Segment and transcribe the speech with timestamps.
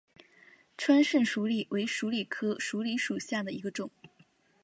[0.75, 3.91] 川滇鼠李为鼠李科鼠李属下的一个种。